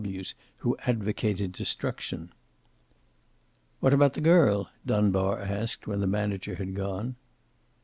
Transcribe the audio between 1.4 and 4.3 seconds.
destruction. "What about the